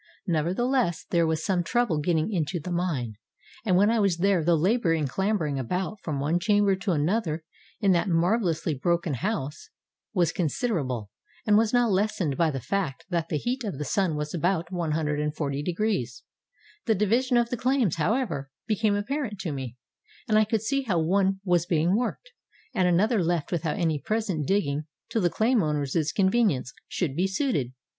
Nevertheless 0.25 1.05
there 1.11 1.27
was 1.27 1.45
some 1.45 1.63
trouble 1.63 1.97
in 1.97 2.01
getting 2.01 2.31
into 2.31 2.59
the 2.59 2.71
mine, 2.71 3.17
and 3.63 3.77
when 3.77 3.91
I 3.91 3.99
was 3.99 4.17
there 4.17 4.43
the 4.43 4.57
labor 4.57 4.93
in 4.95 5.07
clambering 5.07 5.59
about 5.59 5.99
from 6.01 6.19
one 6.19 6.39
chamber 6.39 6.75
to 6.77 6.93
another 6.93 7.43
in 7.81 7.91
that 7.91 8.09
marvelously 8.09 8.73
broken 8.73 9.13
house 9.13 9.69
was 10.11 10.31
con 10.33 10.47
siderable 10.47 11.09
and 11.45 11.55
was 11.55 11.71
not 11.71 11.91
lessened 11.91 12.35
by 12.35 12.49
the 12.49 12.59
fact 12.59 13.05
that 13.11 13.29
the 13.29 13.37
heat 13.37 13.63
of 13.63 13.77
the 13.77 13.85
sun 13.85 14.15
was 14.15 14.33
about 14.33 14.69
140°. 14.71 16.21
The 16.87 16.95
division 16.95 17.37
of 17.37 17.49
the 17.51 17.57
claims, 17.57 17.97
however, 17.97 18.49
became 18.65 18.95
apparent 18.95 19.37
to 19.41 19.51
me, 19.51 19.77
and 20.27 20.35
I 20.35 20.45
could 20.45 20.63
see 20.63 20.81
how 20.81 20.97
one 20.97 21.41
was 21.43 21.67
being 21.67 21.95
worked, 21.95 22.31
and 22.73 22.87
another 22.87 23.23
left 23.23 23.51
without 23.51 23.77
any 23.77 23.99
present 23.99 24.47
digging 24.47 24.85
till 25.11 25.21
the 25.21 25.29
claim 25.29 25.61
owner's 25.61 26.11
convenience 26.11 26.73
should 26.87 27.15
be 27.15 27.27
suited. 27.27 27.73